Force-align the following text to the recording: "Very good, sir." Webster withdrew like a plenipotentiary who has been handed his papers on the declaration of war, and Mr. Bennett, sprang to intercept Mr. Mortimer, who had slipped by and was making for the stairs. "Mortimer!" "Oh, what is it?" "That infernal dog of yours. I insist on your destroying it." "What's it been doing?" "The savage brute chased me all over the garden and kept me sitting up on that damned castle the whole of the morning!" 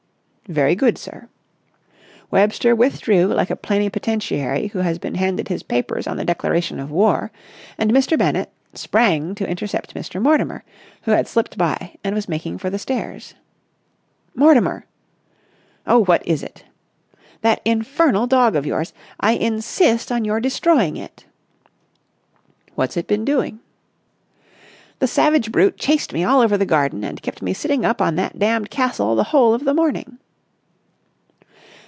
"Very 0.49 0.75
good, 0.75 0.97
sir." 0.97 1.29
Webster 2.29 2.75
withdrew 2.75 3.27
like 3.27 3.49
a 3.49 3.55
plenipotentiary 3.55 4.67
who 4.73 4.79
has 4.79 4.99
been 4.99 5.15
handed 5.15 5.47
his 5.47 5.63
papers 5.63 6.07
on 6.07 6.17
the 6.17 6.25
declaration 6.25 6.77
of 6.77 6.91
war, 6.91 7.31
and 7.77 7.89
Mr. 7.93 8.17
Bennett, 8.17 8.51
sprang 8.73 9.33
to 9.35 9.47
intercept 9.49 9.93
Mr. 9.93 10.21
Mortimer, 10.21 10.65
who 11.03 11.11
had 11.11 11.25
slipped 11.25 11.57
by 11.57 11.95
and 12.03 12.13
was 12.13 12.27
making 12.27 12.57
for 12.57 12.69
the 12.69 12.77
stairs. 12.79 13.33
"Mortimer!" 14.35 14.85
"Oh, 15.87 16.03
what 16.03 16.21
is 16.27 16.43
it?" 16.43 16.65
"That 17.39 17.61
infernal 17.63 18.27
dog 18.27 18.57
of 18.57 18.65
yours. 18.65 18.91
I 19.21 19.35
insist 19.35 20.11
on 20.11 20.25
your 20.25 20.41
destroying 20.41 20.97
it." 20.97 21.25
"What's 22.75 22.97
it 22.97 23.07
been 23.07 23.23
doing?" 23.23 23.61
"The 24.99 25.07
savage 25.07 25.49
brute 25.49 25.77
chased 25.77 26.11
me 26.11 26.25
all 26.25 26.41
over 26.41 26.57
the 26.57 26.65
garden 26.65 27.05
and 27.05 27.21
kept 27.21 27.41
me 27.41 27.53
sitting 27.53 27.85
up 27.85 28.01
on 28.01 28.15
that 28.17 28.37
damned 28.37 28.69
castle 28.69 29.15
the 29.15 29.23
whole 29.31 29.53
of 29.53 29.63
the 29.63 29.73
morning!" 29.73 30.17